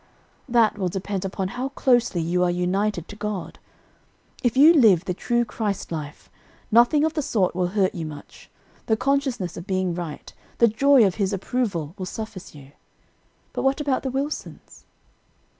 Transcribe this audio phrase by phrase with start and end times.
[0.49, 3.59] "That will depend upon how closely you are united to God.
[4.41, 6.27] If you live the true Christ life,
[6.71, 8.49] nothing of the sort will hurt you much;
[8.87, 12.71] the consciousness of being right, the joy of His approval, will suffice you.
[13.53, 14.85] But what about the Wilsons?"